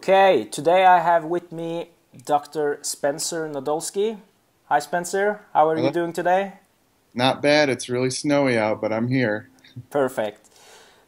[0.00, 1.90] Okay, today I have with me
[2.24, 2.78] Dr.
[2.80, 4.16] Spencer Nadolsky.
[4.64, 5.42] Hi, Spencer.
[5.52, 5.88] How are Hello.
[5.88, 6.54] you doing today?
[7.12, 7.68] Not bad.
[7.68, 9.50] It's really snowy out, but I'm here.
[9.90, 10.48] Perfect.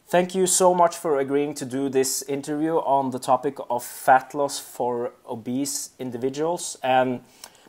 [0.05, 4.35] Thank you so much for agreeing to do this interview on the topic of fat
[4.35, 6.77] loss for obese individuals.
[6.83, 7.21] And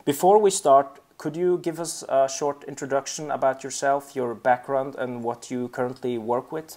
[0.05, 5.25] before we start, could you give us a short introduction about yourself, your background, and
[5.25, 6.77] what you currently work with?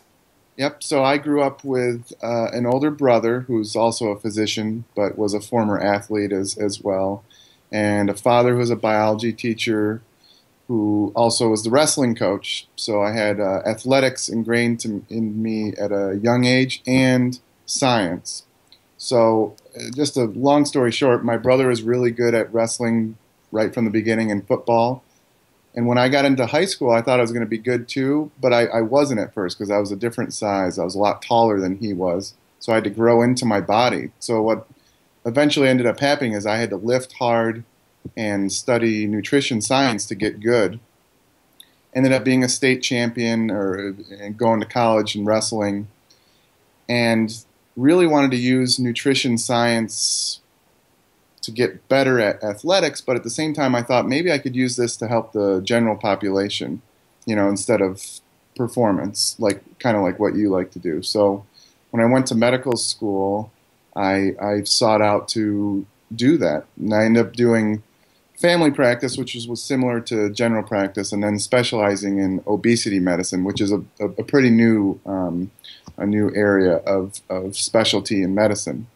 [0.57, 0.81] Yep.
[0.83, 5.33] So I grew up with uh, an older brother who's also a physician, but was
[5.33, 7.23] a former athlete as, as well,
[7.71, 10.01] and a father who was a biology teacher
[10.67, 12.67] who also was the wrestling coach.
[12.75, 18.45] So I had uh, athletics ingrained to, in me at a young age and science.
[18.97, 23.17] So, uh, just a long story short, my brother is really good at wrestling
[23.51, 25.03] right from the beginning in football.
[25.77, 27.87] And when I got into high school, I thought I was going to be good
[27.87, 30.79] too, but I, I wasn't at first because I was a different size.
[30.79, 32.33] I was a lot taller than he was.
[32.57, 34.09] So I had to grow into my body.
[34.17, 34.67] So what
[35.23, 37.63] eventually ended up happening is I had to lift hard
[38.17, 40.79] and study nutrition science to get good.
[41.93, 43.91] Ended up being a state champion or
[44.35, 45.89] going to college and wrestling.
[46.89, 47.31] And
[47.75, 50.41] really wanted to use nutrition science
[51.41, 54.55] to get better at athletics, but at the same time, I thought maybe I could
[54.55, 56.81] use this to help the general population,
[57.25, 58.03] you know, instead of
[58.55, 61.01] performance, like kind of like what you like to do.
[61.01, 61.45] So
[61.91, 63.51] when I went to medical school,
[63.95, 66.65] I, I sought out to do that.
[66.77, 67.83] And I ended up doing
[68.35, 73.43] family practice, which was, was similar to general practice, and then specializing in obesity medicine,
[73.43, 75.51] which is a, a, a pretty new, um,
[75.97, 78.87] a new area of, of specialty in medicine.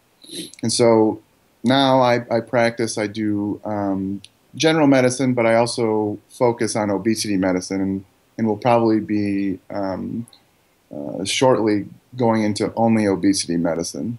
[0.62, 1.22] And so
[1.64, 4.22] now I, I practice, I do um,
[4.56, 8.06] general medicine, but I also focus on obesity medicine and,
[8.38, 10.28] and will probably be um,
[10.94, 14.18] uh, shortly going into only obesity medicine.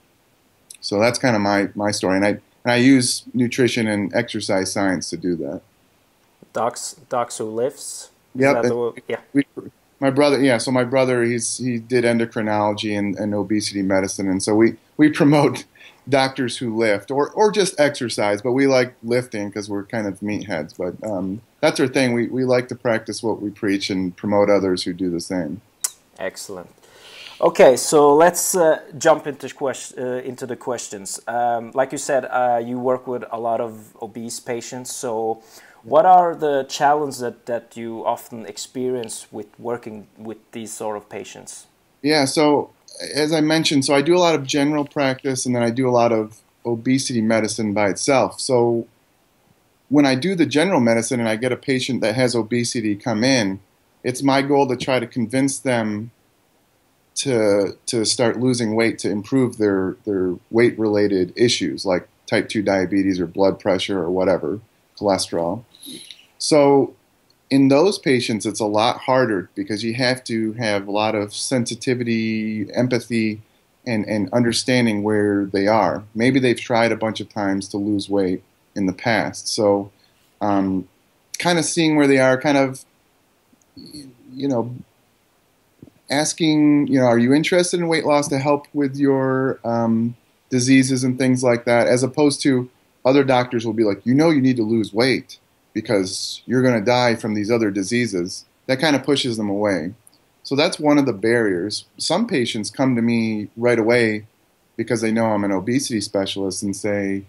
[0.81, 2.17] So that's kind of my, my story.
[2.17, 5.63] And I, and I use nutrition and exercise science to do that.
[6.53, 8.11] Docs, docs who lifts?
[8.35, 8.65] Yep.
[9.09, 9.21] yeah.
[9.33, 9.45] We,
[10.01, 10.59] my brother, yeah.
[10.59, 15.09] So my brother, he's he did endocrinology and, and obesity medicine, and so we we
[15.09, 15.65] promote
[16.09, 20.21] doctors who lift or, or just exercise, but we like lifting because we're kind of
[20.21, 20.77] meatheads.
[20.77, 22.13] But um, that's our thing.
[22.13, 25.61] We, we like to practice what we preach and promote others who do the same.
[26.19, 26.71] Excellent.
[27.41, 31.19] Okay, so let's uh, jump into, quest- uh, into the questions.
[31.27, 34.95] Um, like you said, uh, you work with a lot of obese patients.
[34.95, 35.43] So,
[35.83, 41.09] what are the challenges that, that you often experience with working with these sort of
[41.09, 41.67] patients?
[42.03, 42.71] Yeah, so
[43.15, 45.89] as I mentioned, so I do a lot of general practice and then I do
[45.89, 48.41] a lot of obesity medicine by itself.
[48.41, 48.87] So
[49.89, 53.25] when I do the general medicine and I get a patient that has obesity come
[53.25, 53.61] in,
[54.03, 56.11] it's my goal to try to convince them
[57.15, 62.63] to to start losing weight to improve their their weight related issues like type 2
[62.63, 64.61] diabetes or blood pressure or whatever,
[64.99, 65.65] cholesterol.
[66.39, 66.95] So
[67.53, 71.35] in those patients, it's a lot harder because you have to have a lot of
[71.35, 73.43] sensitivity, empathy,
[73.87, 76.03] and, and understanding where they are.
[76.15, 78.43] Maybe they've tried a bunch of times to lose weight
[78.75, 79.49] in the past.
[79.49, 79.93] So,
[80.41, 80.89] um,
[81.39, 82.87] kind of seeing where they are, kind of,
[83.77, 84.75] you know,
[86.11, 90.17] asking, you know, are you interested in weight loss to help with your um,
[90.49, 92.71] diseases and things like that, as opposed to
[93.05, 95.39] other doctors will be like, you know, you need to lose weight
[95.73, 99.95] because you're going to die from these other diseases, that kind of pushes them away.
[100.43, 101.85] So that's one of the barriers.
[101.99, 104.27] Some patients come to me right away
[104.77, 107.25] because they know I'm an obesity specialist and say,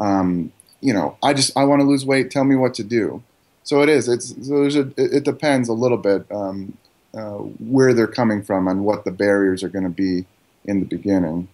[0.00, 2.30] um, you know, I just I want to lose weight.
[2.30, 3.22] Tell me what to do.
[3.64, 4.08] So it is.
[4.08, 6.76] It's so there's a, it depends a little bit um,
[7.14, 10.24] uh, where they're coming from and what the barriers are going to be
[10.64, 11.48] in the beginning.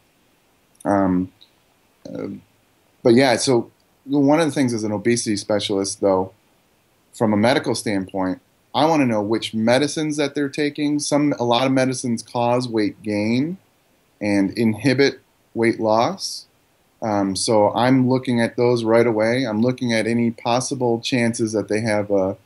[0.84, 1.32] Um,
[2.06, 2.28] uh,
[3.02, 3.70] but yeah, so
[4.04, 6.32] one of the things as an obesity specialist, though,
[7.12, 8.40] from a medical standpoint,
[8.74, 10.98] I want to know which medicines that they're taking.
[10.98, 13.58] Some, a lot of medicines cause weight gain
[14.20, 15.20] and inhibit
[15.54, 16.46] weight loss.
[17.00, 19.44] Um, so I'm looking at those right away.
[19.44, 22.36] I'm looking at any possible chances that they have a,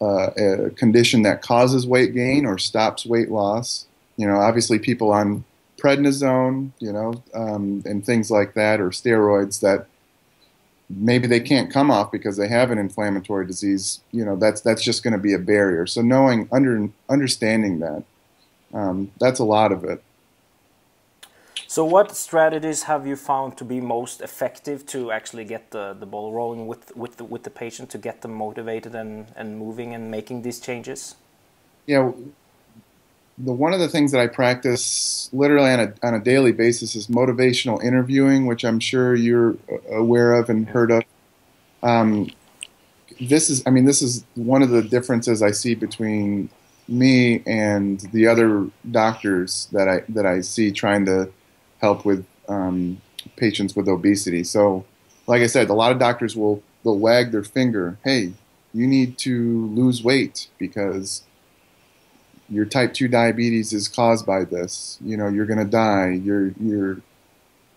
[0.00, 3.86] a, a condition that causes weight gain or stops weight loss.
[4.16, 5.44] You know, obviously people on
[5.78, 9.86] prednisone, you know, um, and things like that, or steroids that
[10.90, 14.82] maybe they can't come off because they have an inflammatory disease, you know, that's that's
[14.82, 15.86] just going to be a barrier.
[15.86, 18.02] So knowing under understanding that,
[18.72, 20.02] um, that's a lot of it.
[21.66, 26.06] So what strategies have you found to be most effective to actually get the, the
[26.06, 29.94] ball rolling with with the, with the patient to get them motivated and, and moving
[29.94, 31.16] and making these changes?
[31.86, 32.12] Yeah,
[33.38, 36.96] the one of the things that I practice literally on a on a daily basis
[36.96, 39.56] is motivational interviewing, which I'm sure you're
[39.90, 41.04] aware of and heard of.
[41.82, 42.30] Um,
[43.20, 46.50] this is, I mean, this is one of the differences I see between
[46.88, 51.30] me and the other doctors that I that I see trying to
[51.80, 53.00] help with um,
[53.36, 54.42] patients with obesity.
[54.42, 54.84] So,
[55.26, 57.98] like I said, a lot of doctors will they'll wag their finger.
[58.02, 58.32] Hey,
[58.72, 61.22] you need to lose weight because
[62.48, 64.98] your type 2 diabetes is caused by this.
[65.02, 66.10] You know, you're going to die.
[66.10, 66.98] You're you're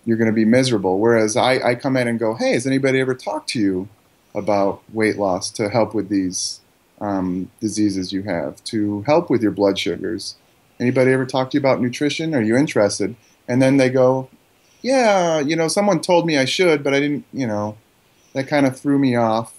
[0.05, 0.99] you're going to be miserable.
[0.99, 3.87] Whereas I, I come in and go, hey, has anybody ever talked to you
[4.33, 6.59] about weight loss to help with these
[6.99, 10.35] um, diseases you have, to help with your blood sugars?
[10.79, 12.33] Anybody ever talk to you about nutrition?
[12.33, 13.15] Are you interested?
[13.47, 14.29] And then they go,
[14.81, 17.77] yeah, you know, someone told me I should, but I didn't, you know,
[18.33, 19.53] that kind of threw me off.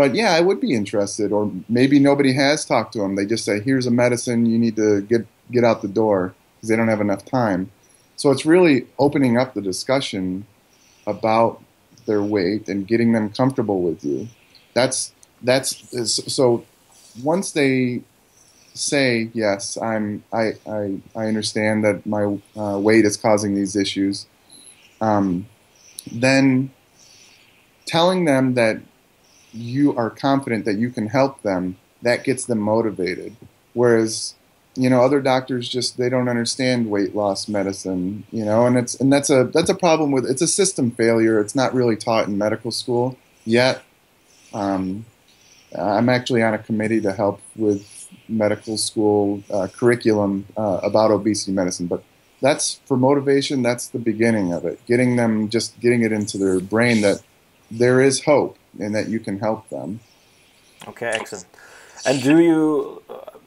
[0.00, 1.30] But yeah, I would be interested.
[1.30, 3.16] Or maybe nobody has talked to them.
[3.16, 6.70] They just say, here's a medicine, you need to get, get out the door because
[6.70, 7.70] they don't have enough time.
[8.16, 10.46] So it's really opening up the discussion
[11.06, 11.62] about
[12.06, 14.28] their weight and getting them comfortable with you.
[14.72, 15.12] That's
[15.42, 15.70] that's
[16.32, 16.64] so.
[17.22, 18.00] Once they
[18.72, 24.26] say yes, I'm I I, I understand that my uh, weight is causing these issues.
[25.02, 25.46] Um,
[26.10, 26.72] then
[27.84, 28.80] telling them that
[29.52, 33.36] you are confident that you can help them, that gets them motivated.
[33.74, 34.34] Whereas,
[34.74, 38.94] you know, other doctors just they don't understand weight loss medicine, you know, and it's
[39.00, 41.40] and that's a that's a problem with it's a system failure.
[41.40, 43.82] It's not really taught in medical school yet.
[44.52, 45.04] Um,
[45.76, 51.52] I'm actually on a committee to help with medical school uh, curriculum uh, about obesity
[51.52, 52.02] medicine, but
[52.40, 53.62] that's for motivation.
[53.62, 54.84] That's the beginning of it.
[54.86, 57.22] Getting them just getting it into their brain that
[57.70, 60.00] there is hope and that you can help them.
[60.88, 61.46] Okay, excellent.
[62.06, 63.02] And do you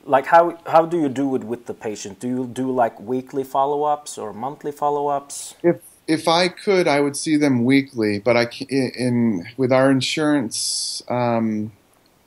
[0.06, 2.20] like how how do you do it with the patient?
[2.20, 5.56] Do you do like weekly follow ups or monthly follow ups?
[5.64, 11.02] If if I could, I would see them weekly, but I in with our insurance
[11.10, 11.72] um,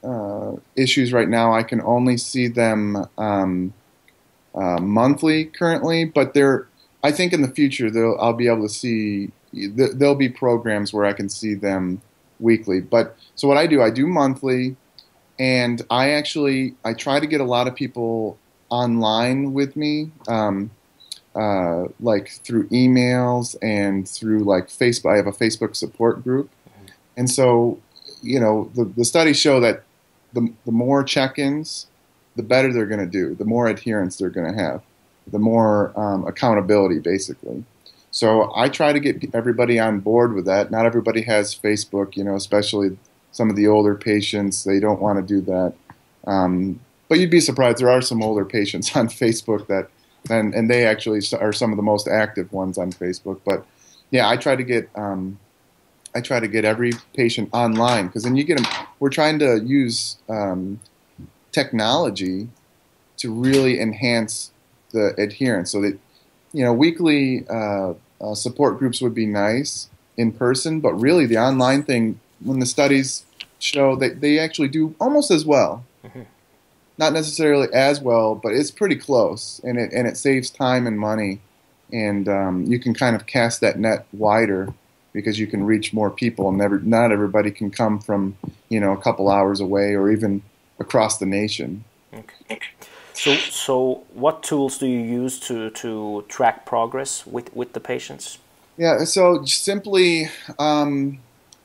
[0.02, 3.74] uh, issues right now, I can only see them um,
[4.54, 6.04] uh, monthly currently.
[6.04, 6.68] But there,
[7.02, 8.16] I think in the future, they'll.
[8.20, 9.30] I'll be able to see.
[9.52, 12.02] There'll be programs where I can see them
[12.40, 12.80] weekly.
[12.80, 14.76] But so what I do, I do monthly,
[15.38, 18.38] and I actually I try to get a lot of people
[18.68, 20.70] online with me, um,
[21.34, 25.12] uh, like through emails and through like Facebook.
[25.12, 26.50] I have a Facebook support group,
[27.16, 27.78] and so
[28.22, 29.84] you know the the studies show that
[30.32, 31.86] the the more check-ins,
[32.36, 33.34] the better they're going to do.
[33.34, 34.82] The more adherence they're going to have,
[35.26, 37.64] the more um, accountability, basically.
[38.16, 40.70] So I try to get everybody on board with that.
[40.70, 42.96] Not everybody has Facebook, you know, especially
[43.30, 44.64] some of the older patients.
[44.64, 45.74] They don't want to do that.
[46.26, 46.80] Um,
[47.10, 47.76] but you'd be surprised.
[47.76, 49.90] There are some older patients on Facebook that,
[50.30, 53.40] and, and they actually are some of the most active ones on Facebook.
[53.44, 53.66] But
[54.10, 55.38] yeah, I try to get, um,
[56.14, 58.66] I try to get every patient online because then you get them.
[58.98, 60.80] We're trying to use um,
[61.52, 62.48] technology
[63.18, 64.52] to really enhance
[64.92, 65.98] the adherence so that
[66.54, 71.38] you know weekly uh, uh, support groups would be nice in person, but really the
[71.38, 73.24] online thing, when the studies
[73.58, 75.84] show that they actually do almost as well.
[76.04, 76.22] Mm-hmm.
[76.98, 80.98] Not necessarily as well, but it's pretty close, and it and it saves time and
[80.98, 81.40] money,
[81.92, 84.72] and um, you can kind of cast that net wider
[85.12, 88.38] because you can reach more people, and never not everybody can come from
[88.70, 90.42] you know a couple hours away or even
[90.78, 91.84] across the nation.
[92.14, 92.60] Okay.
[93.16, 98.38] So, so what tools do you use to, to track progress with, with the patients?
[98.76, 101.18] Yeah, so simply, um,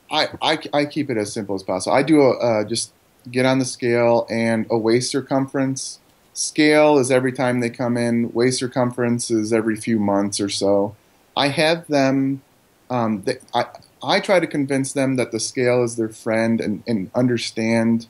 [0.10, 1.93] I, I, I, keep it as simple as possible.
[1.93, 2.93] I do a, uh, just
[3.29, 6.00] get on the scale and a waist circumference.
[6.34, 8.31] Scale is every time they come in.
[8.31, 10.96] Waist circumference is every few months or so.
[11.36, 12.41] I have them.
[12.89, 13.65] Um, they, I
[14.03, 18.08] I try to convince them that the scale is their friend and, and understand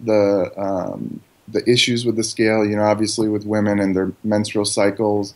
[0.00, 4.64] the um, the issues with the scale, you know, obviously with women and their menstrual
[4.64, 5.34] cycles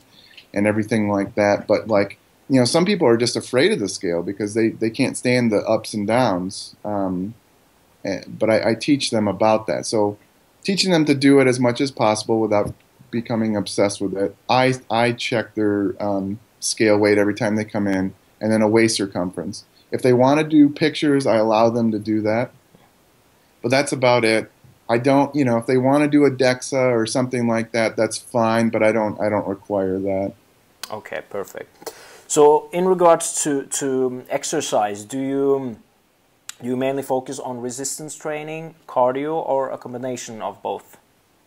[0.55, 1.67] and everything like that.
[1.67, 4.91] But like, you know, some people are just afraid of the scale because they, they
[4.91, 6.77] can't stand the ups and downs.
[6.85, 7.35] Um,
[8.05, 9.85] and, but I, I, teach them about that.
[9.85, 10.17] So
[10.63, 12.73] teaching them to do it as much as possible without
[13.11, 14.35] becoming obsessed with it.
[14.49, 18.69] I, I check their um, scale weight every time they come in and then a
[18.69, 19.65] waist circumference.
[19.91, 22.53] If they want to do pictures, I allow them to do that.
[23.63, 24.51] But that's about it.
[24.89, 27.97] I don't, you know, if they want to do a DEXA or something like that,
[27.97, 30.33] that's fine, but I don't, I don't require that.
[30.91, 31.93] Okay, perfect.
[32.27, 35.77] So, in regards to to exercise, do you
[36.63, 40.99] you mainly focus on resistance training, cardio, or a combination of both?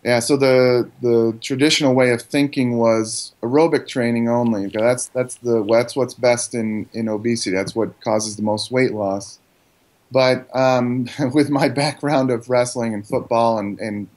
[0.03, 4.67] Yeah, so the the traditional way of thinking was aerobic training only.
[4.67, 7.55] That's that's the that's what's best in in obesity.
[7.55, 9.37] That's what causes the most weight loss.
[10.11, 14.07] But um, with my background of wrestling and football and, and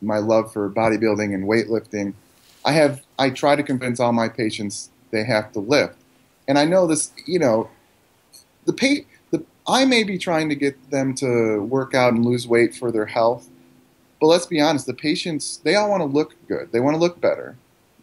[0.00, 2.14] my love for bodybuilding and weightlifting,
[2.64, 5.96] I have I try to convince all my patients they have to lift.
[6.48, 7.70] And I know this, you know,
[8.66, 12.46] the pa- the I may be trying to get them to work out and lose
[12.46, 13.48] weight for their health
[14.22, 16.70] but let's be honest, the patients, they all want to look good.
[16.70, 17.56] They want to look better.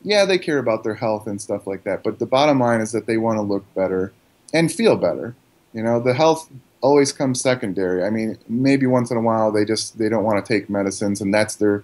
[0.03, 2.03] Yeah, they care about their health and stuff like that.
[2.03, 4.11] But the bottom line is that they want to look better
[4.53, 5.33] and feel better.
[5.71, 6.49] You know, the health
[6.81, 8.03] always comes secondary.
[8.03, 11.21] I mean, maybe once in a while they just they don't want to take medicines
[11.21, 11.83] and that's their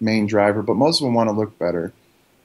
[0.00, 1.92] main driver, but most of them want to look better.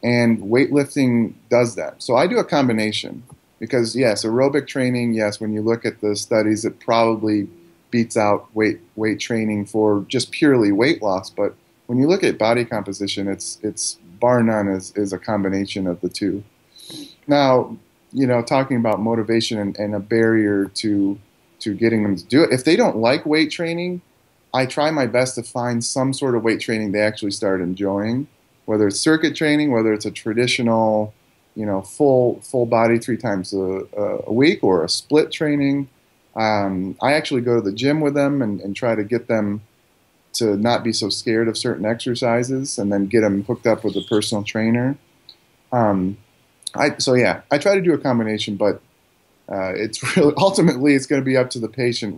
[0.03, 2.03] And weightlifting does that.
[2.03, 3.23] So I do a combination
[3.59, 7.47] because yes, aerobic training, yes, when you look at the studies it probably
[7.89, 11.29] beats out weight weight training for just purely weight loss.
[11.29, 11.55] But
[11.87, 16.01] when you look at body composition, it's it's bar none is, is a combination of
[16.01, 16.43] the two.
[17.27, 17.77] Now,
[18.11, 21.19] you know, talking about motivation and, and a barrier to
[21.59, 22.51] to getting them to do it.
[22.51, 24.01] If they don't like weight training,
[24.53, 28.27] I try my best to find some sort of weight training they actually start enjoying,
[28.65, 31.13] whether it's circuit training, whether it's a traditional,
[31.55, 33.83] you know, full full body three times a,
[34.27, 35.89] a week, or a split training.
[36.35, 39.61] Um, I actually go to the gym with them and, and, try to get them
[40.33, 43.95] to not be so scared of certain exercises, and then get them hooked up with
[43.95, 44.97] a personal trainer.
[45.71, 46.17] Um,
[46.75, 48.81] I, so yeah, I try to do a combination, but
[49.49, 52.15] uh, it's really ultimately it's going to be up to the patient,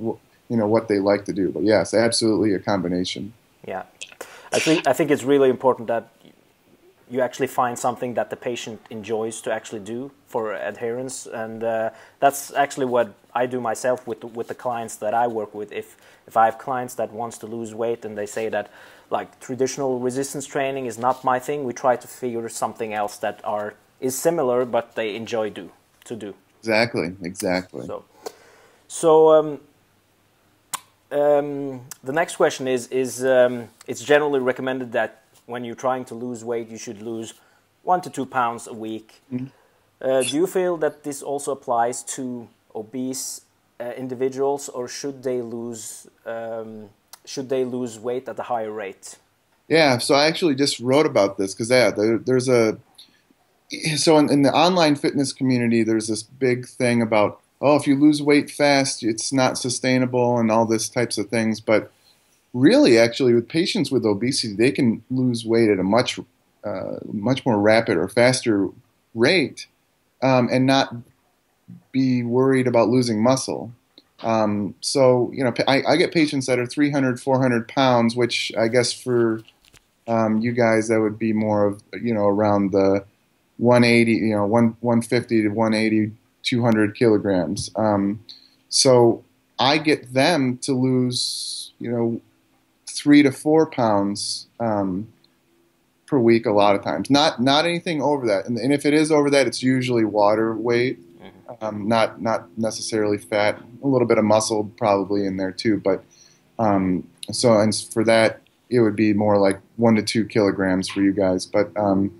[0.50, 1.52] you know, what they like to do.
[1.52, 3.34] But yes, absolutely a combination.
[3.68, 3.84] Yeah,
[4.52, 6.10] I think I think it's really important that
[7.12, 11.90] you actually find something that the patient enjoys to actually do for adherence, and uh,
[12.20, 15.72] that's actually what I do myself with the, with the clients that I work with.
[15.72, 18.70] If if I have clients that wants to lose weight and they say that
[19.10, 23.42] like traditional resistance training is not my thing, we try to figure something else that
[23.44, 25.72] are is similar but they enjoy do
[26.06, 26.36] to do.
[26.60, 27.86] Exactly, exactly.
[27.88, 28.06] So,
[28.88, 29.60] so um,
[31.12, 36.16] um, the next question is is um, it's generally recommended that when you're trying to
[36.16, 37.34] lose weight, you should lose
[37.84, 39.22] one to two pounds a week.
[39.32, 39.48] Mm -hmm.
[40.08, 43.42] uh, do you feel that this also applies to obese
[43.80, 46.90] uh, individuals, or should they lose um,
[47.26, 49.18] should they lose weight at a higher rate?
[49.68, 52.78] Yeah, so I actually just wrote about this because yeah, there, there's a
[53.96, 57.96] so in, in, the online fitness community, there's this big thing about oh, if you
[57.96, 61.60] lose weight fast, it's not sustainable and all this types of things.
[61.60, 61.92] But
[62.54, 66.20] really, actually, with patients with obesity, they can lose weight at a much
[66.64, 68.70] uh, much more rapid or faster
[69.16, 69.68] rate
[70.22, 70.94] um, and not
[71.92, 73.72] be worried about losing muscle.
[74.22, 78.68] Um, so, you know, I, I, get patients that are 300, 400 pounds, which I
[78.68, 79.42] guess for
[80.10, 83.06] um, you guys, that would be more of, you know, around the
[83.60, 86.12] 180, you know, 1, 150 to 180,
[86.44, 87.70] 200 kilograms.
[87.76, 88.24] Um,
[88.70, 89.24] so
[89.60, 92.22] I get them to lose, you know,
[92.88, 95.08] three to four pounds um,
[96.08, 97.10] per week a lot of times.
[97.10, 100.56] Not not anything over that, and, and if it is over that, it's usually water
[100.56, 101.00] weight
[101.62, 105.80] um, not not necessarily fat, a little bit of muscle probably in there too.
[105.80, 106.04] But
[106.58, 111.02] um, so and for that, it would be more like one to two kilograms for
[111.02, 111.46] you guys.
[111.46, 112.14] But um,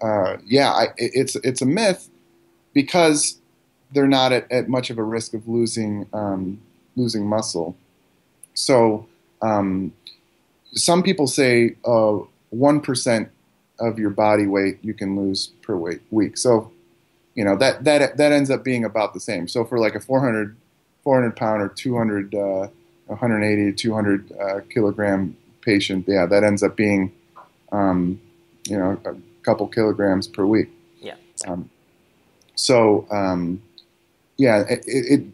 [0.00, 2.08] uh, yeah, I, it's it's a myth
[2.72, 3.38] because
[3.92, 6.60] they're not at, at much of a risk of losing um,
[6.96, 7.76] losing muscle.
[8.54, 9.06] So
[9.42, 9.92] um,
[10.72, 12.18] some people say uh,
[12.50, 13.20] one uh,
[13.80, 16.36] of your body weight you can lose per week.
[16.36, 16.72] So
[17.34, 19.48] you know that that that ends up being about the same.
[19.48, 20.56] So for like a 400
[21.04, 22.68] 400 pound or 200 uh,
[23.06, 27.12] 180 200 uh, kilogram patient, yeah, that ends up being
[27.72, 28.20] um,
[28.68, 29.00] you know
[29.48, 30.68] couple kilograms per week.
[31.00, 31.14] Yeah.
[31.46, 31.70] Um,
[32.54, 33.62] so um,
[34.36, 35.24] yeah, it, it,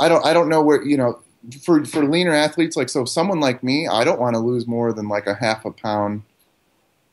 [0.00, 1.18] I don't I don't know where you know
[1.62, 4.92] for for leaner athletes like so someone like me, I don't want to lose more
[4.92, 6.22] than like a half a pound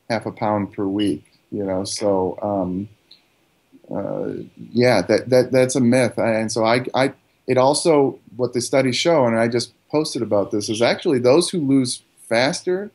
[0.09, 1.25] half a pound per week.
[1.51, 2.89] You know, so um,
[3.93, 6.17] uh, yeah, that, that that's a myth.
[6.17, 7.13] And so I, I,
[7.47, 11.49] it also what the studies show, and I just posted about this, is actually those
[11.49, 12.91] who lose faster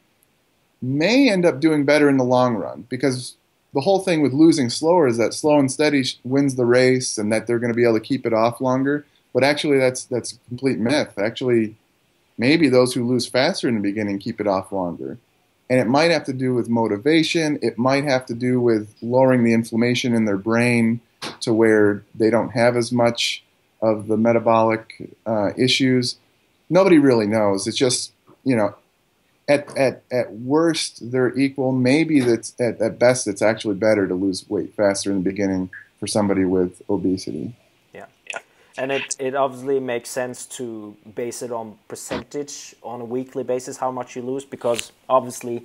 [0.81, 3.37] may end up doing better in the long run because
[3.75, 7.33] the whole thing with losing slower is that slow and steady wins the race, and
[7.33, 9.05] that they're going to be able to keep it off longer.
[9.35, 11.19] But actually, that's that's a complete myth.
[11.19, 11.77] Actually,
[12.39, 15.19] maybe those who lose faster in the beginning keep it off longer.
[15.71, 17.59] And it might have to do with motivation.
[17.61, 21.01] It might have to do with lowering the inflammation in their brain
[21.41, 23.45] to where they don't have as much
[23.83, 26.17] of the metabolic uh, issues.
[26.71, 27.67] Nobody really knows.
[27.67, 28.13] It's just,
[28.45, 28.75] you know,
[29.49, 31.73] at, at, at worst, they're equal.
[31.73, 35.71] Maybe that's at, at best, it's actually better to lose weight faster in the beginning
[35.99, 37.57] for somebody with obesity.
[37.93, 38.07] Yeah.
[38.77, 43.79] And it, it obviously makes sense to base it on percentage on a weekly basis,
[43.79, 45.65] how much you lose, because obviously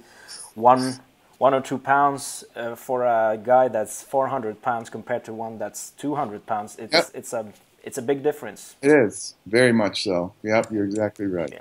[0.56, 1.00] one
[1.40, 5.90] one or two pounds uh, for a guy that's 400 pounds compared to one that's
[5.98, 7.10] 200 pounds, it's, yep.
[7.13, 7.52] it's, a,
[7.84, 8.78] it's a big difference.
[8.82, 10.32] It is, very much so.
[10.44, 11.50] Yep, you're exactly right.
[11.52, 11.60] Yeah.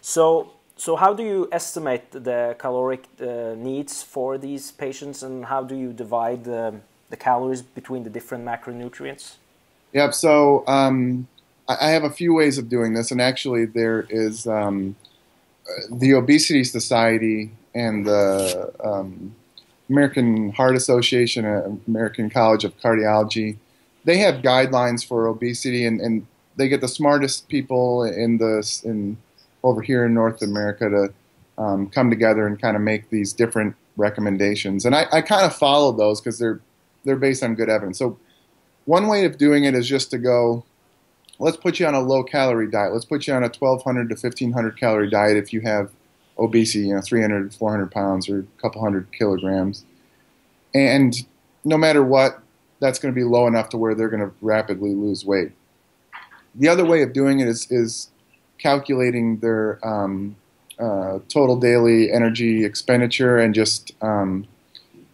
[0.00, 5.62] So so how do you estimate the caloric uh, needs for these patients, and how
[5.62, 9.34] do you divide the, the calories between the different macronutrients?
[9.92, 10.14] Yep.
[10.14, 11.28] So um,
[11.68, 14.96] I have a few ways of doing this, and actually, there is um,
[15.90, 19.34] the Obesity Society and the um,
[19.90, 23.58] American Heart Association, uh, American College of Cardiology.
[24.04, 29.18] They have guidelines for obesity, and, and they get the smartest people in the in
[29.62, 33.76] over here in North America to um, come together and kind of make these different
[33.96, 34.84] recommendations.
[34.84, 36.60] And I, I kind of follow those because they're
[37.04, 37.98] they're based on good evidence.
[37.98, 38.18] So
[38.84, 40.64] one way of doing it is just to go,
[41.38, 42.92] let's put you on a low calorie diet.
[42.92, 45.90] Let's put you on a 1,200 to 1,500 calorie diet if you have
[46.38, 49.84] obesity, you know, 300 400 pounds or a couple hundred kilograms.
[50.74, 51.14] And
[51.64, 52.40] no matter what,
[52.80, 55.52] that's going to be low enough to where they're going to rapidly lose weight.
[56.54, 58.10] The other way of doing it is, is
[58.60, 60.36] calculating their um,
[60.78, 64.46] uh, total daily energy expenditure and just um,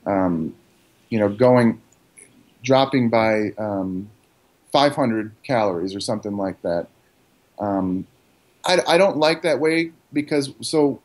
[0.04, 0.54] um,
[1.08, 1.80] you know going
[2.62, 4.10] dropping by um,
[4.72, 6.88] 500 calories or something like that.
[7.58, 8.06] Um,
[8.64, 11.00] I, I don't like that way because so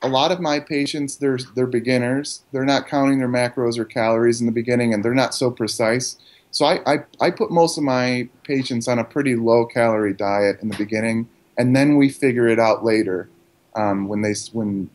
[0.00, 2.42] a lot of my patients they're they're beginners.
[2.52, 6.16] They're not counting their macros or calories in the beginning, and they're not so precise.
[6.50, 10.60] So I, I, I put most of my patients on a pretty low calorie diet
[10.62, 13.28] in the beginning and then we figure it out later
[13.74, 14.88] um, when they when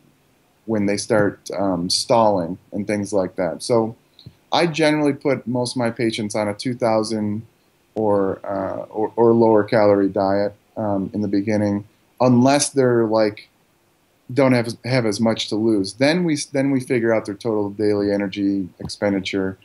[0.66, 3.62] when they start um, stalling and things like that.
[3.62, 3.94] So
[4.50, 7.46] I generally put most of my patients on a 2,000
[7.94, 11.86] or, uh, or, or lower calorie diet um, in the beginning,
[12.20, 13.48] unless they're like
[14.32, 15.94] don't have have as much to lose.
[15.94, 19.58] Then we then we figure out their total daily energy expenditure,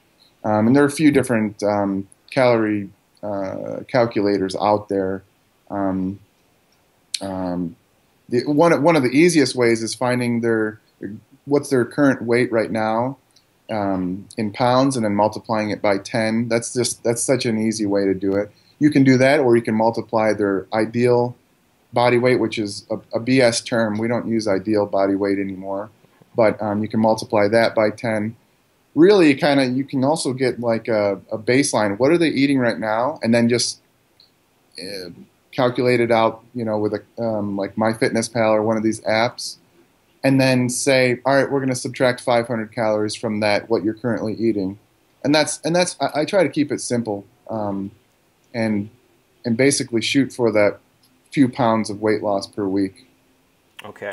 [0.43, 2.89] um, and there are a few different um, calorie
[3.23, 5.23] uh, calculators out there.
[5.71, 6.19] Um,
[7.21, 7.75] um,
[8.29, 10.79] the, one one of the easiest ways is finding their
[11.45, 13.17] what's their current weight right now
[13.69, 16.47] um, in pounds and then multiplying it by 10.
[16.47, 18.51] That's just that's such an easy way to do it.
[18.79, 21.35] You can do that, or you can multiply their ideal
[21.91, 23.97] body weight, which is a, a BS term.
[23.97, 25.89] We don't use ideal body weight anymore,
[26.35, 28.35] but um, you can multiply that by 10.
[28.95, 31.99] Really, kind of, you can also get like a, a, baseline.
[31.99, 33.81] What are they eating right now, and then just
[34.81, 35.09] uh,
[35.51, 39.57] calculate it out, you know, with a um, like MyFitnessPal or one of these apps,
[40.23, 43.93] and then say, all right, we're going to subtract 500 calories from that what you're
[43.93, 44.77] currently eating,
[45.23, 47.91] and that's and that's I, I try to keep it simple, um,
[48.53, 48.89] and
[49.45, 50.79] and basically shoot for that
[51.31, 53.07] few pounds of weight loss per week.
[53.85, 54.11] Okay,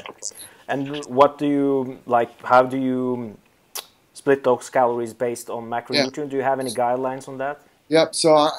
[0.69, 2.41] and what do you like?
[2.43, 3.37] How do you
[4.15, 6.17] split those calories based on macronutrient?
[6.17, 6.25] Yeah.
[6.25, 7.61] Do you have any guidelines on that?
[7.89, 8.15] Yep.
[8.15, 8.51] So, I,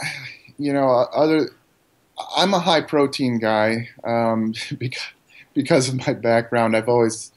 [0.58, 1.50] you know, other
[2.36, 5.04] I'm a high protein guy um, because
[5.58, 6.78] because of my background.
[6.78, 7.32] I've always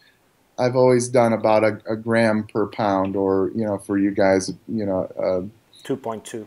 [0.59, 4.53] I've always done about a, a, gram per pound, or you know, for you guys,
[4.69, 5.41] you know, uh,
[5.83, 6.47] two point two.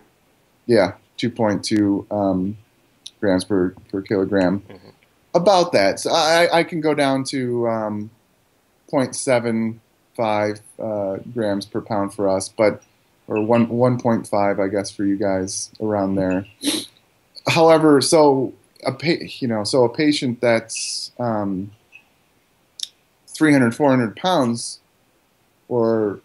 [0.67, 2.55] Yeah, two point two um,
[3.19, 4.59] grams per per kilogram.
[4.61, 4.89] Mm-hmm.
[5.33, 8.11] About that, so I, I can go down to um,
[8.91, 12.83] 0.75 uh, grams per pound for us, but
[13.25, 16.45] or one 1.5, I guess, for you guys around there
[17.47, 18.53] however, so
[18.85, 21.71] a pa- you know, so a patient that's um,
[23.27, 24.79] 300, 400 pounds,
[25.67, 26.19] or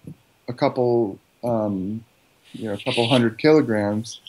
[0.48, 2.04] a couple, um,
[2.52, 4.20] you know, a couple hundred kilograms.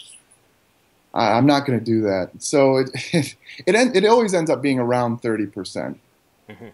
[1.14, 2.32] I, am not going to do that.
[2.40, 3.36] So it it
[3.68, 6.00] it, it always ends up being around 30 percent,
[6.48, 6.68] mm-hmm.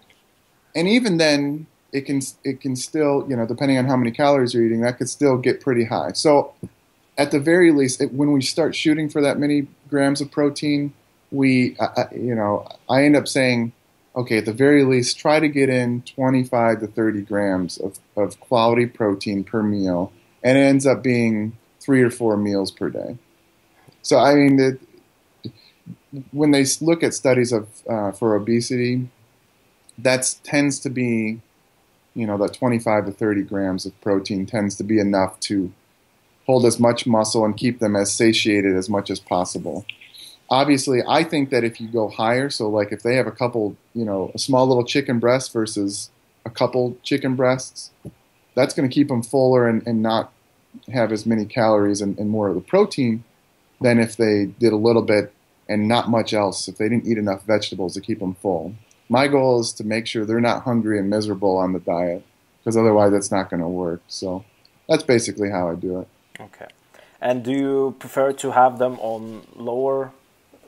[0.76, 4.54] and even then, it can it can still you know depending on how many calories
[4.54, 6.12] you're eating, that could still get pretty high.
[6.12, 6.54] So
[7.18, 10.94] at the very least, it, when we start shooting for that many grams of protein,
[11.32, 13.74] we, uh, you know, I end up saying,
[14.16, 18.40] okay, at the very least, try to get in 25 to 30 grams of, of
[18.40, 20.12] quality protein per meal,
[20.44, 23.18] and it ends up being three or four meals per day.
[24.02, 24.80] So, I mean, it,
[26.32, 29.10] when they look at studies of uh, for obesity,
[29.98, 31.42] that tends to be,
[32.14, 35.74] you know, that 25 to 30 grams of protein tends to be enough to
[36.46, 39.86] hold as much muscle and keep them as satiated as much as possible.
[40.50, 43.76] Obviously, I think that if you go higher, so like if they have a couple,
[43.94, 46.12] you know, a small little chicken breast versus
[46.46, 47.90] a couple chicken breasts,
[48.54, 50.32] that's going to keep them fuller and, and not
[50.94, 53.24] have as many calories and, and more of the protein
[53.82, 55.34] than if they did a little bit
[55.68, 58.76] and not much else, if they didn't eat enough vegetables to keep them full.
[59.10, 62.24] My goal is to make sure they're not hungry and miserable on the diet
[62.60, 64.02] because otherwise that's not going to work.
[64.08, 64.46] So
[64.88, 66.08] that's basically how I do it.
[66.40, 66.68] Okay.
[67.22, 70.12] And do you prefer to have them on lower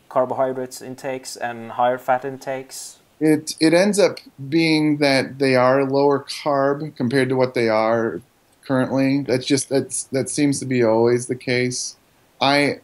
[0.09, 2.99] carbohydrates intakes and higher fat intakes?
[3.19, 8.21] It it ends up being that they are lower carb compared to what they are
[8.65, 9.21] currently.
[9.21, 11.95] That's just that's that seems to be always the case.
[12.39, 12.81] I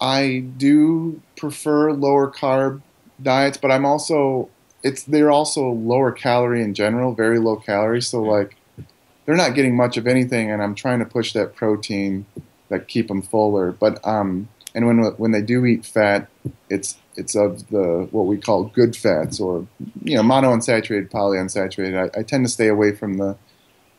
[0.00, 2.82] I do prefer lower carb
[3.22, 4.50] diets, but I'm also
[4.82, 8.02] it's they're also lower calorie in general, very low calorie.
[8.02, 8.30] So mm-hmm.
[8.30, 8.56] like
[9.24, 12.26] they're not getting much of anything, and I'm trying to push that protein
[12.68, 13.72] that keep them fuller.
[13.72, 16.28] But um, and when when they do eat fat,
[16.68, 19.66] it's it's of the what we call good fats or
[20.02, 22.10] you know monounsaturated, polyunsaturated.
[22.16, 23.36] I, I tend to stay away from the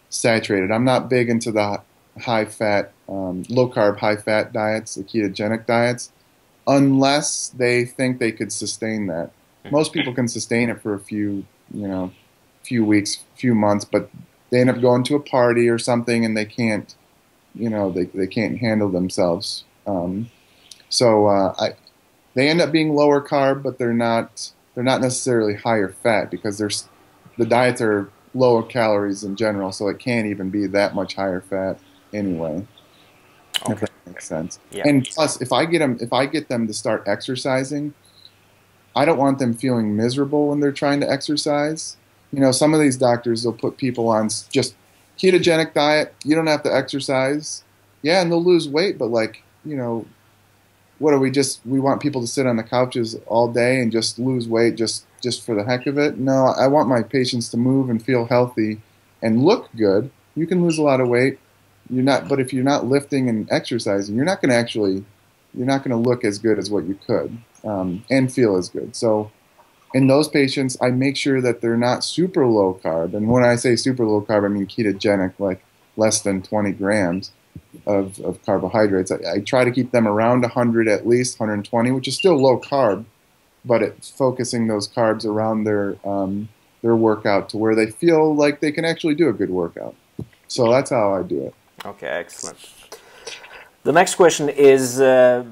[0.10, 0.72] saturated.
[0.72, 1.82] I'm not big into the
[2.20, 6.12] high fat, um, low carb, high fat diets, the ketogenic diets,
[6.68, 9.32] unless they think they could sustain that.
[9.70, 12.12] Most people can sustain it for a few, you know,
[12.64, 14.10] few weeks, few months, but
[14.52, 16.96] they end up going to a party or something and they can't,
[17.56, 19.64] you know, they, they can't handle themselves.
[19.88, 20.30] Um,
[20.90, 21.70] so uh, I,
[22.36, 26.58] they end up being lower carb, but they're not they're not necessarily higher fat because
[26.58, 26.88] there's
[27.38, 31.42] the diets are lower calories in general, so it can't even be that much higher
[31.42, 31.80] fat
[32.14, 32.66] anyway.
[33.64, 33.74] Okay.
[33.74, 34.60] If that makes sense.
[34.72, 34.88] Yeah.
[34.88, 37.94] And plus, if I get them, if I get them to start exercising,
[38.96, 41.98] I don't want them feeling miserable when they're trying to exercise.
[42.32, 44.76] You know, some of these doctors they'll put people on just
[45.18, 46.14] ketogenic diet.
[46.24, 47.64] You don't have to exercise.
[48.02, 50.06] Yeah, and they'll lose weight, but like you know,
[51.00, 51.60] what are we just?
[51.66, 55.06] We want people to sit on the couches all day and just lose weight just
[55.22, 56.18] just for the heck of it.
[56.18, 58.82] No, I want my patients to move and feel healthy
[59.22, 60.10] and look good.
[60.36, 61.40] You can lose a lot of weight.
[61.90, 65.04] You're not, but if you're not lifting and exercising, you're not going to actually,
[65.54, 68.70] you're not going to look as good as what you could um, and feel as
[68.70, 68.96] good.
[68.96, 69.32] So,
[69.94, 73.14] in those patients, I make sure that they're not super low carb.
[73.14, 75.64] And when I say super low carb, I mean ketogenic, like
[75.98, 77.32] less than 20 grams
[77.86, 79.12] of, of carbohydrates.
[79.12, 82.60] I, I try to keep them around 100 at least, 120, which is still low
[82.60, 83.06] carb
[83.66, 86.50] but it's focusing those carbs around their um,
[86.82, 89.96] their workout to where they feel like they can actually do a good workout.
[90.48, 91.54] So that's how I do it.
[91.86, 92.58] Okay, excellent.
[93.84, 95.46] The next question is uh,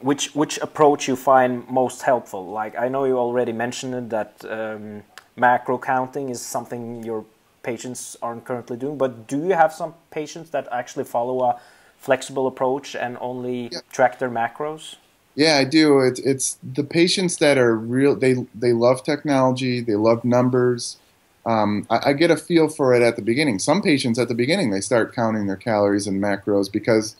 [0.00, 2.50] which which approach you find most helpful.
[2.50, 5.02] Like I know you already mentioned that um,
[5.36, 7.24] macro counting is something your
[7.62, 11.60] patients aren't currently doing, but do you have some patients that actually follow a
[11.98, 13.80] flexible approach and only yeah.
[13.92, 14.96] track their macros?
[15.34, 16.00] Yeah, I do.
[16.00, 18.16] It's it's the patients that are real.
[18.16, 19.80] They they love technology.
[19.80, 20.96] They love numbers.
[21.46, 23.58] Um, I, I, get a feel for it at the beginning.
[23.58, 27.16] Some patients at the beginning they start counting their calories and macros because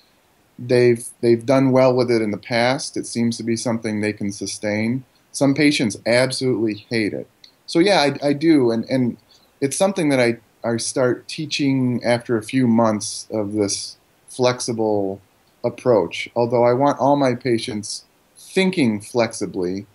[0.60, 2.96] they've they've done well with it in the past.
[2.96, 5.04] It seems to be something they can sustain.
[5.32, 7.26] Some patients absolutely hate it.
[7.66, 9.16] So yeah, I, I do, and and
[9.60, 13.96] it's something that I I start teaching after a few months of this
[14.28, 15.20] flexible
[15.64, 16.28] approach.
[16.36, 18.04] Although I want all my patients
[18.36, 19.86] thinking flexibly,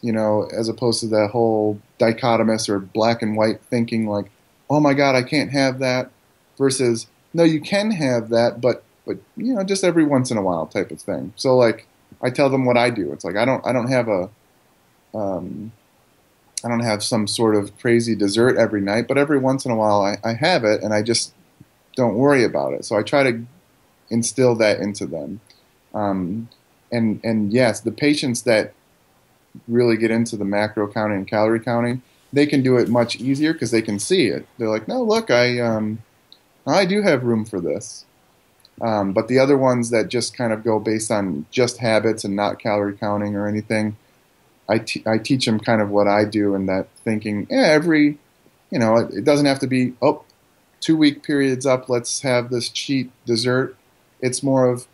[0.00, 4.30] you know, as opposed to that whole dichotomous or black and white thinking like,
[4.70, 6.10] oh my God, I can't have that,
[6.56, 10.42] versus, no, you can have that, but, but, you know, just every once in a
[10.42, 11.32] while type of thing.
[11.36, 11.86] So like,
[12.22, 13.12] I tell them what I do.
[13.12, 14.30] It's like, I don't, I don't have a,
[15.14, 15.72] um,
[16.64, 19.76] I don't have some sort of crazy dessert every night, but every once in a
[19.76, 21.34] while I, I have it and I just
[21.94, 22.84] don't worry about it.
[22.84, 23.44] So I try to
[24.10, 25.40] instill that into them.
[25.94, 26.48] Um,
[26.90, 28.72] and and yes, the patients that
[29.68, 33.52] really get into the macro counting and calorie counting, they can do it much easier
[33.52, 34.46] because they can see it.
[34.58, 36.02] They're like, no, look, I um,
[36.66, 38.04] I do have room for this.
[38.80, 42.34] Um, but the other ones that just kind of go based on just habits and
[42.34, 43.96] not calorie counting or anything,
[44.68, 48.18] I, I teach them kind of what I do and that thinking, yeah, every,
[48.70, 50.24] you know, it, it doesn't have to be, oh,
[50.80, 53.76] two week periods up, let's have this cheat dessert.
[54.20, 54.86] It's more of,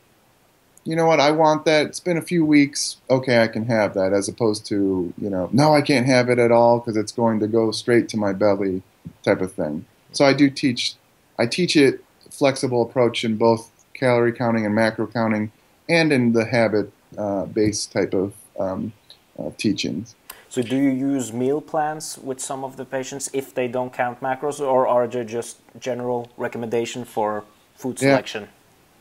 [0.84, 1.86] you know what, I want that.
[1.86, 2.98] It's been a few weeks.
[3.08, 6.38] Okay, I can have that, as opposed to, you know, no, I can't have it
[6.38, 8.82] at all because it's going to go straight to my belly
[9.22, 9.86] type of thing.
[10.12, 10.94] So I do teach,
[11.38, 12.04] I teach it
[12.40, 15.52] flexible approach in both calorie counting and macro counting
[15.88, 18.92] and in the habit uh, based type of um,
[19.38, 20.16] uh, teachings.
[20.48, 24.20] So, do you use meal plans with some of the patients if they don't count
[24.20, 27.44] macros, or are there just general recommendation for
[27.76, 28.42] food selection?
[28.44, 28.48] Yeah.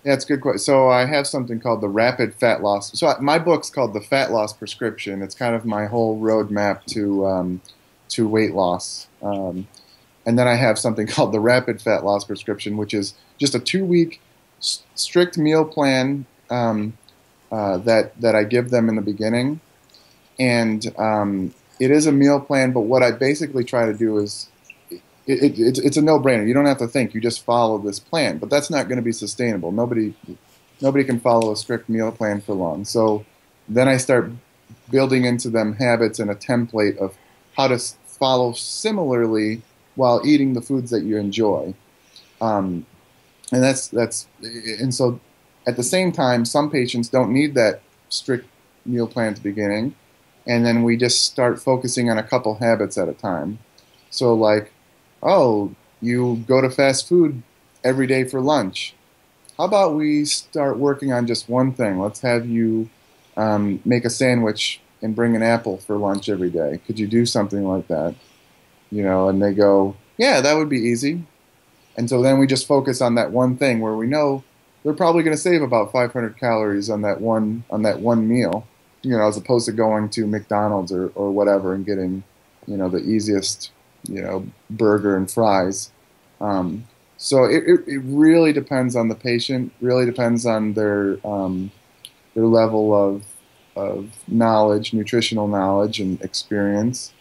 [0.05, 0.59] Yeah, it's a good question.
[0.59, 2.97] So I have something called the Rapid Fat Loss.
[2.97, 5.21] So my book's called the Fat Loss Prescription.
[5.21, 7.61] It's kind of my whole roadmap to um,
[8.09, 9.07] to weight loss.
[9.21, 9.67] Um,
[10.25, 13.59] and then I have something called the rapid fat loss prescription, which is just a
[13.59, 14.21] two week
[14.59, 16.97] strict meal plan um,
[17.51, 19.61] uh, that that I give them in the beginning,
[20.39, 22.71] and um, it is a meal plan.
[22.71, 24.49] But what I basically try to do is
[25.25, 26.47] it, it, it's, a no brainer.
[26.47, 27.13] You don't have to think.
[27.13, 28.39] You just follow this plan.
[28.39, 29.71] But that's not going to be sustainable.
[29.71, 30.13] Nobody
[30.81, 32.85] nobody can follow a strict meal plan for long.
[32.85, 33.25] So
[33.67, 34.31] then I start
[34.89, 37.15] building into them habits and a template of
[37.55, 39.61] how to follow similarly
[39.95, 41.75] while eating the foods that you enjoy.
[42.41, 42.85] Um,
[43.51, 45.19] and that's that's and so
[45.67, 48.47] at the same time, some patients don't need that strict
[48.85, 49.95] meal plan at the beginning,
[50.47, 53.59] and then we just start focusing on a couple habits at a time.
[54.09, 54.71] So like,
[55.21, 57.43] oh, you go to fast food
[57.83, 58.95] every day for lunch.
[59.57, 61.99] How about we start working on just one thing?
[61.99, 62.89] Let's have you
[63.37, 66.79] um, make a sandwich and bring an apple for lunch every day.
[66.87, 68.15] Could you do something like that?
[68.91, 71.23] You know, and they go, yeah, that would be easy.
[71.99, 74.41] And so then we just focus on that one thing where we know
[74.83, 78.65] they're probably going to save about 500 calories on that one on that one meal,
[79.01, 82.23] you know, as opposed to going to McDonald's or, or whatever and getting,
[82.67, 83.71] you know, the easiest,
[84.07, 85.91] you know, burger and fries.
[86.39, 89.73] Um, so it, it, it, really depends on the patient.
[89.81, 91.69] Really depends on their um,
[92.33, 93.25] their level of
[93.75, 97.11] of knowledge, nutritional knowledge and experience,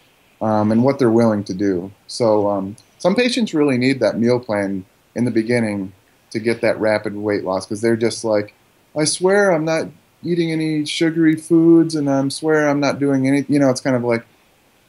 [0.41, 1.91] um, and what they're willing to do.
[2.07, 4.85] So um, some patients really need that meal plan
[5.15, 5.93] in the beginning
[6.31, 8.55] to get that rapid weight loss because they're just like,
[8.97, 9.89] I swear I'm not
[10.25, 13.45] eating any sugary foods, and I'm swear I'm not doing any.
[13.49, 14.25] You know, it's kind of like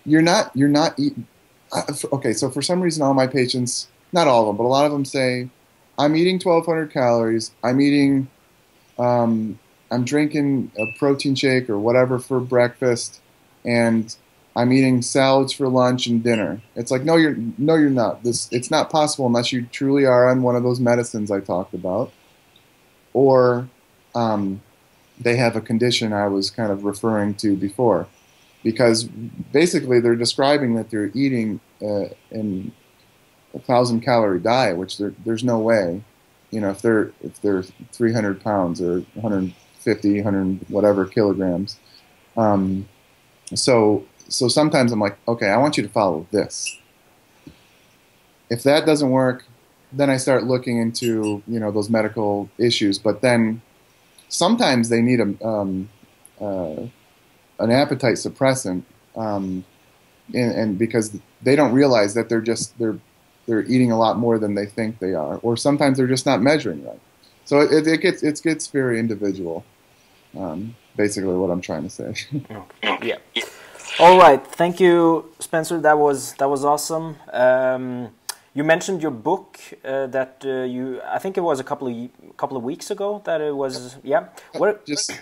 [0.05, 1.27] you're not you're not eating.
[2.11, 4.85] Okay, so for some reason, all my patients, not all of them, but a lot
[4.85, 5.49] of them say,
[5.99, 7.51] I'm eating 1,200 calories.
[7.63, 8.27] I'm eating
[8.97, 9.59] um,
[9.91, 13.21] I'm drinking a protein shake or whatever for breakfast,
[13.63, 14.15] and
[14.55, 16.61] I'm eating salads for lunch and dinner.
[16.75, 18.23] It's like no, you're no, you're not.
[18.23, 21.73] This it's not possible unless you truly are on one of those medicines I talked
[21.73, 22.11] about,
[23.13, 23.69] or
[24.15, 24.61] um,
[25.19, 28.07] they have a condition I was kind of referring to before,
[28.63, 32.71] because basically they're describing that they're eating uh, in
[33.53, 36.03] a thousand calorie diet, which there's no way.
[36.51, 41.79] You know, if they're if they're 300 pounds or 100 50, 100, whatever kilograms.
[42.37, 42.87] Um,
[43.55, 46.77] so, so sometimes I'm like, okay, I want you to follow this.
[48.49, 49.45] If that doesn't work,
[49.91, 52.99] then I start looking into you know those medical issues.
[52.99, 53.61] But then
[54.29, 55.89] sometimes they need a um,
[56.39, 56.87] uh,
[57.59, 58.83] an appetite suppressant,
[59.15, 59.65] um,
[60.33, 62.97] and, and, because they don't realize that they're just they're
[63.47, 66.41] they're eating a lot more than they think they are, or sometimes they're just not
[66.41, 66.99] measuring right.
[67.45, 69.65] So it, it gets it gets very individual.
[70.37, 72.13] Um, basically, what I'm trying to say.
[73.01, 73.17] yeah.
[73.99, 74.45] All right.
[74.47, 75.77] Thank you, Spencer.
[75.81, 77.17] That was that was awesome.
[77.33, 78.11] Um,
[78.53, 81.01] you mentioned your book uh, that uh, you.
[81.05, 83.97] I think it was a couple of couple of weeks ago that it was.
[84.01, 84.29] Yeah.
[84.57, 85.19] Where just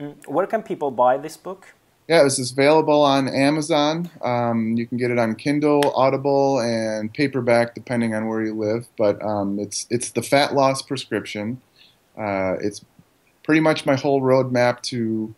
[0.00, 1.74] mm, where can people buy this book?
[2.08, 4.10] Yeah, this is available on Amazon.
[4.22, 8.86] Um, you can get it on Kindle, Audible, and paperback, depending on where you live.
[8.96, 11.60] But um, it's it's the Fat Loss Prescription.
[12.16, 12.82] Uh, it's
[13.42, 15.34] pretty much my whole roadmap to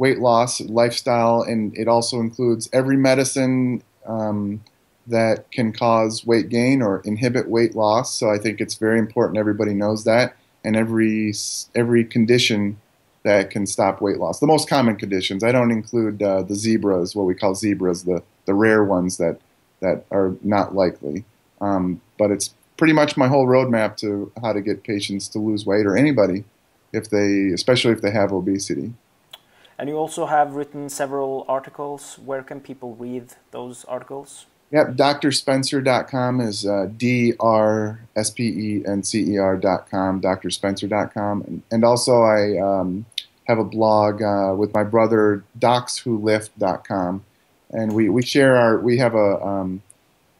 [0.00, 4.64] weight loss, lifestyle, and it also includes every medicine um,
[5.06, 8.18] that can cause weight gain or inhibit weight loss.
[8.18, 10.34] So I think it's very important everybody knows that,
[10.64, 11.34] and every
[11.74, 12.80] every condition
[13.24, 14.40] that can stop weight loss.
[14.40, 15.44] The most common conditions.
[15.44, 19.38] I don't include uh, the zebras, what we call zebras, the the rare ones that
[19.80, 21.24] that are not likely.
[21.60, 25.66] Um, but it's pretty much my whole roadmap to how to get patients to lose
[25.66, 26.44] weight or anybody
[26.90, 28.94] if they, especially if they have obesity.
[29.80, 32.18] And you also have written several articles.
[32.22, 34.44] Where can people read those articles?
[34.72, 41.42] Yep, drspencer.com is uh, D R S P E N C E R.com, drspencer.com.
[41.46, 43.06] And, and also, I um,
[43.44, 47.24] have a blog uh, with my brother, docswholift.com.
[47.70, 49.82] And we, we share our, we have a, um,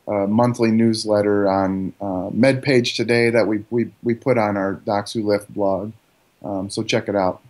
[0.06, 5.14] a monthly newsletter on uh, MedPage Today that we, we, we put on our Docs
[5.14, 5.92] Who Lift blog.
[6.44, 7.40] Um, so check it out.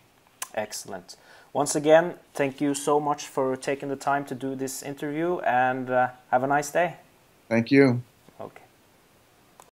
[0.55, 1.16] Excellent.
[1.52, 5.90] Once again, thank you so much for taking the time to do this interview and
[5.90, 6.94] uh, have a nice day.
[7.48, 8.02] Thank you.